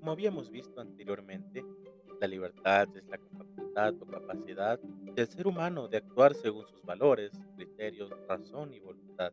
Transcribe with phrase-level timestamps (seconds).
[0.00, 1.62] como habíamos visto anteriormente,
[2.20, 7.32] la libertad es la facultad o capacidad del ser humano de actuar según sus valores,
[7.54, 9.30] criterios, razón y voluntad.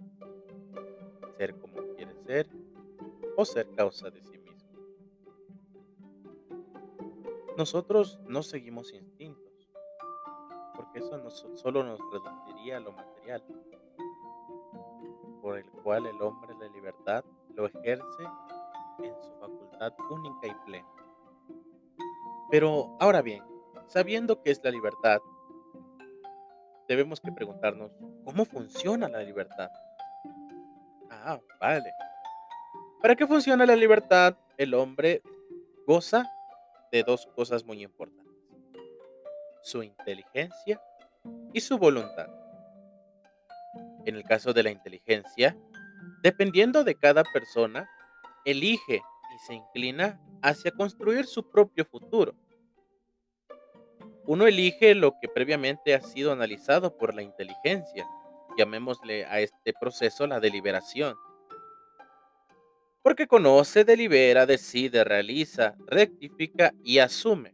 [1.37, 2.49] Ser como quiere ser
[3.37, 4.69] o ser causa de sí mismo.
[7.57, 9.69] Nosotros no seguimos instintos,
[10.75, 13.41] porque eso solo nos reduciría a lo material
[15.41, 17.23] por el cual el hombre la libertad
[17.55, 18.23] lo ejerce
[18.99, 19.56] en su facultad
[20.09, 20.87] única y plena.
[22.49, 23.43] Pero ahora bien,
[23.87, 25.19] sabiendo que es la libertad,
[26.87, 27.91] debemos que preguntarnos,
[28.23, 29.69] ¿cómo funciona la libertad?
[31.09, 31.91] Ah, vale.
[33.01, 34.35] ¿Para qué funciona la libertad?
[34.57, 35.21] El hombre
[35.85, 36.25] goza
[36.91, 38.33] de dos cosas muy importantes,
[39.61, 40.81] su inteligencia
[41.53, 42.27] y su voluntad.
[44.05, 45.57] En el caso de la inteligencia,
[46.23, 47.89] dependiendo de cada persona,
[48.45, 49.01] elige
[49.37, 52.33] y se inclina hacia construir su propio futuro.
[54.25, 58.07] Uno elige lo que previamente ha sido analizado por la inteligencia.
[58.57, 61.15] Llamémosle a este proceso la deliberación.
[63.03, 67.53] Porque conoce, delibera, decide, realiza, rectifica y asume.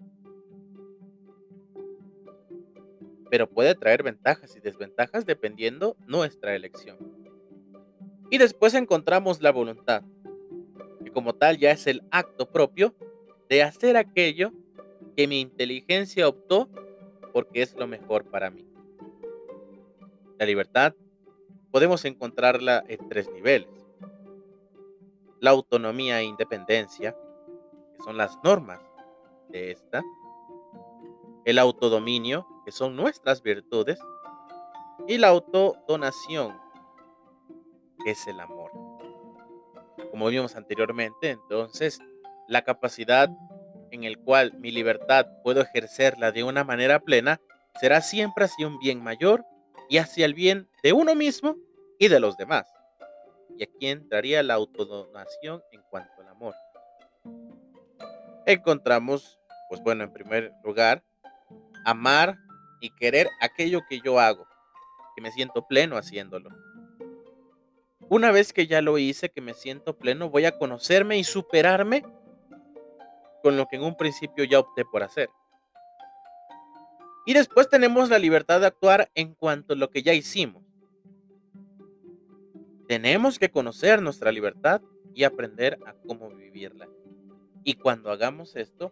[3.30, 6.98] Pero puede traer ventajas y desventajas dependiendo nuestra elección.
[8.32, 10.04] Y después encontramos la voluntad,
[11.14, 12.94] como tal ya es el acto propio
[13.50, 14.52] de hacer aquello
[15.16, 16.70] que mi inteligencia optó
[17.32, 18.66] porque es lo mejor para mí.
[20.40, 20.94] La libertad
[21.72, 23.70] podemos encontrarla en tres niveles.
[25.40, 27.16] La autonomía e independencia,
[27.96, 28.80] que son las normas
[29.50, 30.04] de esta.
[31.46, 34.00] El autodominio, que son nuestras virtudes.
[35.08, 36.58] Y la autodonación,
[38.04, 38.63] que es el amor.
[40.14, 42.00] Como vimos anteriormente, entonces,
[42.48, 43.30] la capacidad
[43.90, 47.42] en el cual mi libertad puedo ejercerla de una manera plena
[47.82, 49.44] será siempre hacia un bien mayor
[49.90, 51.56] y hacia el bien de uno mismo
[51.98, 52.72] y de los demás.
[53.58, 56.54] Y aquí entraría la autodonación en cuanto al amor.
[58.46, 61.02] Encontramos, pues bueno, en primer lugar,
[61.86, 62.38] amar
[62.82, 64.46] y querer aquello que yo hago,
[65.16, 66.52] que me siento pleno haciéndolo.
[68.14, 72.06] Una vez que ya lo hice, que me siento pleno, voy a conocerme y superarme
[73.42, 75.32] con lo que en un principio ya opté por hacer.
[77.26, 80.64] Y después tenemos la libertad de actuar en cuanto a lo que ya hicimos.
[82.88, 84.84] Tenemos que conocer nuestra libertad
[85.16, 86.88] y aprender a cómo vivirla.
[87.64, 88.92] Y cuando hagamos esto,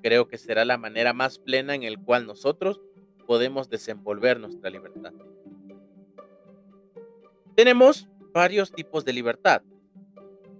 [0.00, 2.80] creo que será la manera más plena en el cual nosotros
[3.26, 5.12] podemos desenvolver nuestra libertad.
[7.56, 9.62] Tenemos varios tipos de libertad.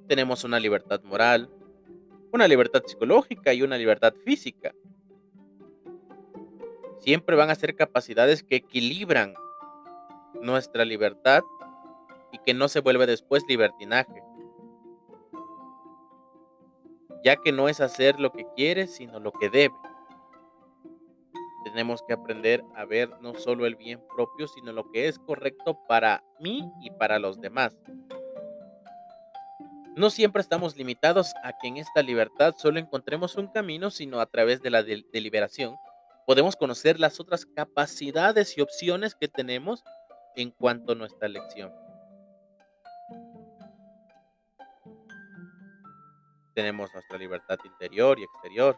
[0.06, 1.50] Tenemos una libertad moral,
[2.32, 4.72] una libertad psicológica y una libertad física.
[7.00, 9.34] Siempre van a ser capacidades que equilibran
[10.40, 11.42] nuestra libertad
[12.30, 14.22] y que no se vuelve después libertinaje.
[17.24, 19.74] Ya que no es hacer lo que quiere, sino lo que debe.
[21.64, 25.78] Tenemos que aprender a ver no solo el bien propio, sino lo que es correcto
[25.88, 27.76] para mí y para los demás.
[29.96, 34.26] No siempre estamos limitados a que en esta libertad solo encontremos un camino, sino a
[34.26, 35.76] través de la del- deliberación
[36.26, 39.84] podemos conocer las otras capacidades y opciones que tenemos
[40.36, 41.72] en cuanto a nuestra elección.
[46.54, 48.76] Tenemos nuestra libertad interior y exterior.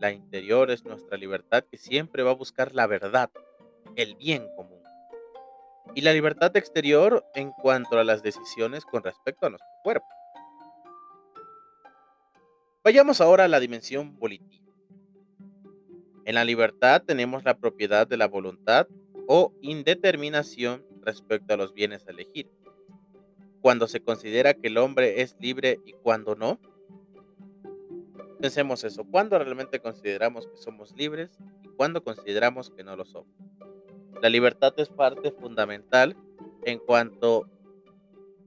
[0.00, 3.30] La interior es nuestra libertad que siempre va a buscar la verdad,
[3.96, 4.82] el bien común.
[5.94, 10.06] Y la libertad exterior en cuanto a las decisiones con respecto a nuestro cuerpo.
[12.82, 14.64] Vayamos ahora a la dimensión volitiva.
[16.26, 18.88] En la libertad tenemos la propiedad de la voluntad
[19.26, 22.50] o indeterminación respecto a los bienes a elegir.
[23.60, 26.58] Cuando se considera que el hombre es libre y cuando no.
[28.44, 33.32] Pensemos eso, ¿cuándo realmente consideramos que somos libres y cuándo consideramos que no lo somos?
[34.20, 36.14] La libertad es parte fundamental
[36.66, 37.48] en cuanto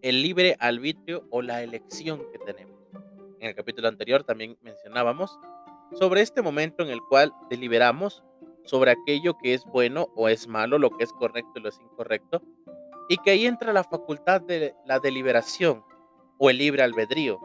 [0.04, 2.78] el libre arbitrio o la elección que tenemos.
[3.40, 5.40] En el capítulo anterior también mencionábamos
[5.94, 8.24] sobre este momento en el cual deliberamos
[8.66, 11.80] sobre aquello que es bueno o es malo, lo que es correcto y lo es
[11.80, 12.44] incorrecto,
[13.10, 15.84] y que ahí entra la facultad de la deliberación
[16.38, 17.40] o el libre albedrío,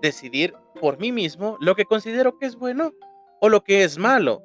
[0.00, 2.92] decidir por mí mismo lo que considero que es bueno
[3.40, 4.42] o lo que es malo.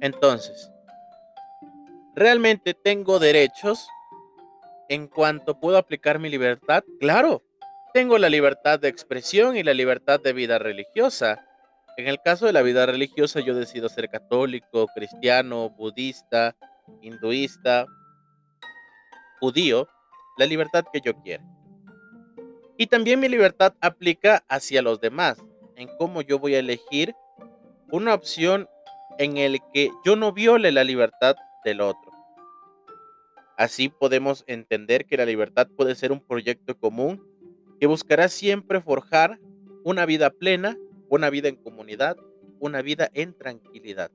[0.00, 0.70] Entonces,
[2.14, 3.88] ¿realmente tengo derechos
[4.88, 7.42] en cuanto puedo aplicar mi libertad, claro,
[7.92, 11.44] tengo la libertad de expresión y la libertad de vida religiosa.
[11.96, 16.54] En el caso de la vida religiosa, yo decido ser católico, cristiano, budista,
[17.00, 17.86] hinduista,
[19.40, 19.88] judío,
[20.38, 21.42] la libertad que yo quiera.
[22.76, 25.38] Y también mi libertad aplica hacia los demás,
[25.76, 27.14] en cómo yo voy a elegir
[27.90, 28.68] una opción
[29.18, 32.10] en el que yo no viole la libertad del otro.
[33.56, 37.22] Así podemos entender que la libertad puede ser un proyecto común
[37.78, 39.38] que buscará siempre forjar
[39.84, 40.76] una vida plena,
[41.08, 42.16] una vida en comunidad,
[42.58, 44.10] una vida en tranquilidad.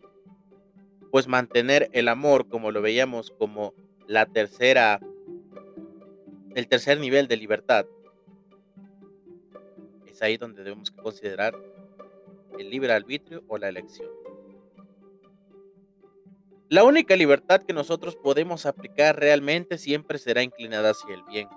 [1.11, 3.73] Pues mantener el amor, como lo veíamos como
[4.07, 4.99] la tercera,
[6.55, 7.85] el tercer nivel de libertad,
[10.17, 11.55] es ahí donde debemos considerar
[12.57, 14.09] el libre arbitrio o la elección.
[16.69, 21.47] La única libertad que nosotros podemos aplicar realmente siempre será inclinada hacia el bien,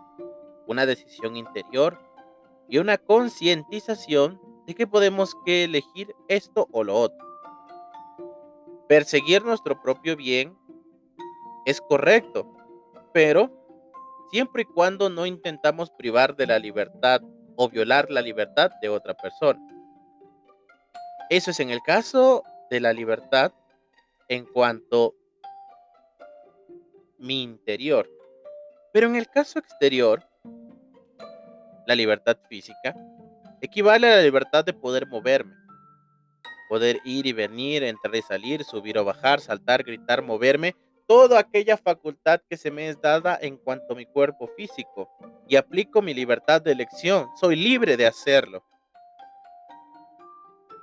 [0.67, 1.99] una decisión interior
[2.69, 7.27] y una concientización de que podemos elegir esto o lo otro.
[8.89, 10.55] Perseguir nuestro propio bien
[11.65, 12.47] es correcto,
[13.15, 13.51] pero
[14.31, 17.23] siempre y cuando no intentamos privar de la libertad
[17.57, 19.61] o violar la libertad de otra persona.
[21.29, 23.53] Eso es en el caso de la libertad
[24.29, 25.15] en cuanto
[27.19, 28.09] mi interior.
[28.93, 30.27] Pero en el caso exterior,
[31.87, 32.95] la libertad física
[33.61, 35.55] equivale a la libertad de poder moverme,
[36.69, 40.75] poder ir y venir, entrar y salir, subir o bajar, saltar, gritar, moverme,
[41.11, 45.11] toda aquella facultad que se me es dada en cuanto a mi cuerpo físico
[45.49, 47.27] y aplico mi libertad de elección.
[47.35, 48.65] Soy libre de hacerlo.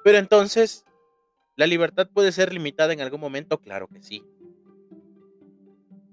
[0.03, 0.83] Pero entonces,
[1.55, 3.61] ¿la libertad puede ser limitada en algún momento?
[3.61, 4.21] Claro que sí.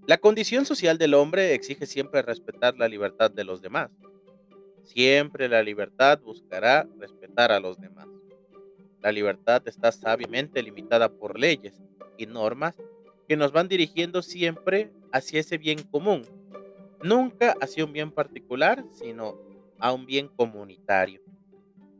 [0.06, 3.90] La condición social del hombre exige siempre respetar la libertad de los demás.
[4.84, 8.06] Siempre la libertad buscará respetar a los demás.
[9.00, 11.74] La libertad está sabiamente limitada por leyes
[12.16, 12.76] y normas
[13.28, 16.22] que nos van dirigiendo siempre hacia ese bien común,
[17.02, 19.38] nunca hacia un bien particular, sino
[19.78, 21.20] a un bien comunitario.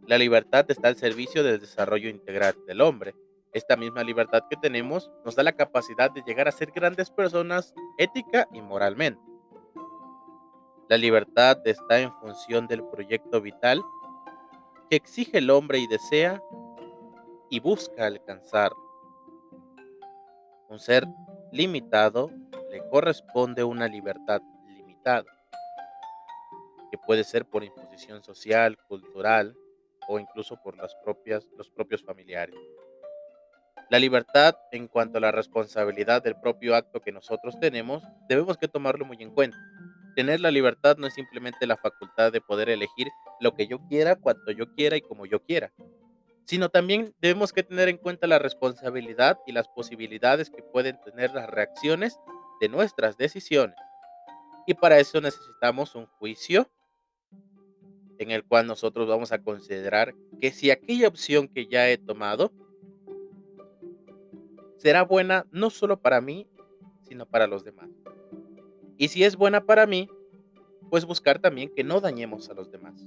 [0.06, 3.15] La libertad está al servicio del desarrollo integral del hombre.
[3.53, 7.73] Esta misma libertad que tenemos nos da la capacidad de llegar a ser grandes personas
[7.97, 9.20] ética y moralmente.
[10.88, 13.82] La libertad está en función del proyecto vital
[14.91, 16.43] que exige el hombre y desea
[17.49, 18.73] y busca alcanzar.
[20.75, 21.06] Un ser
[21.53, 22.32] limitado
[22.73, 25.25] le corresponde una libertad limitada,
[26.91, 29.56] que puede ser por imposición social, cultural
[30.09, 32.56] o incluso por los propios familiares.
[33.88, 38.67] La libertad en cuanto a la responsabilidad del propio acto que nosotros tenemos, debemos que
[38.67, 39.56] tomarlo muy en cuenta.
[40.17, 43.06] Tener la libertad no es simplemente la facultad de poder elegir
[43.38, 45.73] lo que yo quiera, cuando yo quiera y como yo quiera,
[46.44, 51.32] sino también debemos que tener en cuenta la responsabilidad y las posibilidades que pueden tener
[51.32, 52.19] las reacciones
[52.61, 53.76] de nuestras decisiones.
[54.67, 56.70] Y para eso necesitamos un juicio
[58.19, 62.53] en el cual nosotros vamos a considerar que si aquella opción que ya he tomado
[64.77, 66.46] será buena no solo para mí,
[67.08, 67.89] sino para los demás.
[68.96, 70.08] Y si es buena para mí,
[70.91, 73.05] pues buscar también que no dañemos a los demás.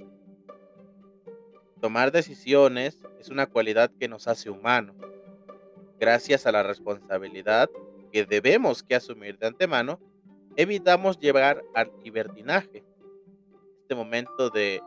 [1.80, 4.96] Tomar decisiones es una cualidad que nos hace humanos.
[6.00, 7.70] Gracias a la responsabilidad
[8.12, 10.00] que debemos que asumir de antemano,
[10.56, 12.84] evitamos llevar al libertinaje,
[13.82, 14.82] este momento de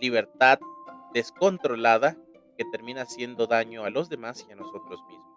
[0.00, 0.58] libertad
[1.12, 2.16] descontrolada
[2.56, 5.34] que termina haciendo daño a los demás y a nosotros mismos.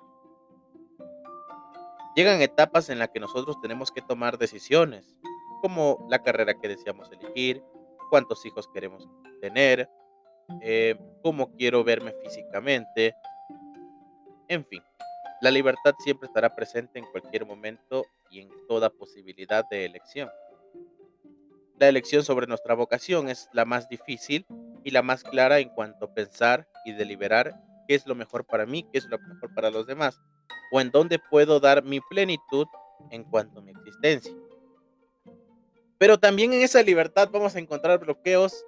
[2.16, 5.16] Llegan etapas en las que nosotros tenemos que tomar decisiones,
[5.62, 7.64] como la carrera que deseamos elegir,
[8.10, 9.08] cuántos hijos queremos
[9.42, 9.90] tener,
[10.62, 13.16] eh, cómo quiero verme físicamente,
[14.48, 14.84] en fin.
[15.42, 20.30] La libertad siempre estará presente en cualquier momento y en toda posibilidad de elección.
[21.80, 24.48] La elección sobre nuestra vocación es la más difícil
[24.84, 27.54] y la más clara en cuanto a pensar y deliberar
[27.88, 30.20] qué es lo mejor para mí, qué es lo mejor para los demás,
[30.72, 32.66] o en dónde puedo dar mi plenitud
[33.12, 34.34] en cuanto a mi existencia.
[36.00, 38.66] Pero también en esa libertad vamos a encontrar bloqueos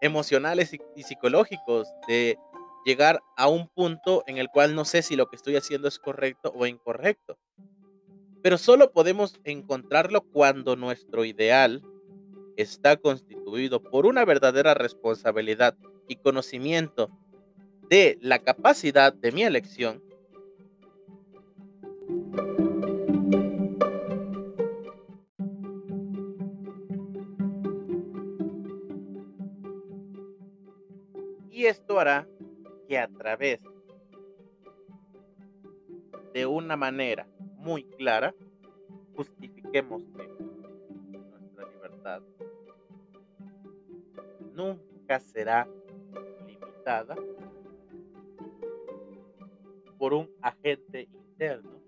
[0.00, 2.38] emocionales y, psicológicos de
[2.84, 5.98] llegar a un punto en el cual no sé si lo que estoy haciendo es
[5.98, 7.38] correcto o incorrecto.
[8.42, 11.82] Pero solo podemos encontrarlo cuando nuestro ideal
[12.56, 15.76] está constituido por una verdadera responsabilidad
[16.08, 17.10] y conocimiento
[17.90, 20.02] de la capacidad de mi elección
[31.66, 32.28] Esto hará
[32.86, 33.58] que a través
[36.32, 38.32] de una manera muy clara
[39.16, 40.28] justifiquemos que
[41.10, 42.22] nuestra libertad
[44.52, 45.68] nunca será
[46.46, 47.16] limitada
[49.98, 51.82] por un agente interno,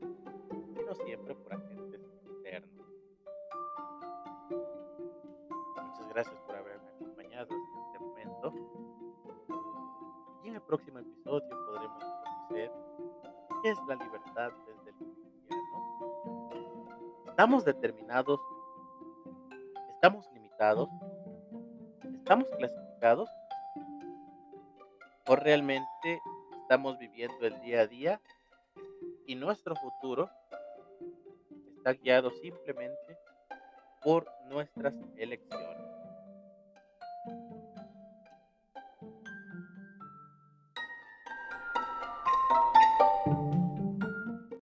[0.75, 1.77] sino siempre por agentes
[10.68, 12.70] próximo episodio podremos conocer
[13.62, 16.50] qué es la libertad desde el cristiano.
[17.26, 18.38] Estamos determinados,
[19.94, 20.90] estamos limitados,
[22.18, 23.30] estamos clasificados
[25.26, 26.20] o realmente
[26.60, 28.20] estamos viviendo el día a día
[29.26, 30.28] y nuestro futuro
[31.78, 33.16] está guiado simplemente
[34.02, 35.98] por nuestras elecciones.